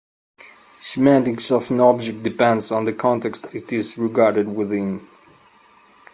Semantics 0.81 1.51
of 1.51 1.69
an 1.69 1.79
object 1.79 2.23
depends 2.23 2.71
on 2.71 2.85
the 2.85 2.91
context 2.91 3.53
it 3.53 3.71
is 3.71 3.99
regarded 3.99 4.47
within. 4.51 5.07